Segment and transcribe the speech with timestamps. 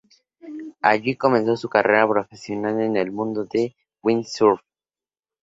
[0.81, 4.61] Allí comenzó su carrera profesional en el mundo del windsurf.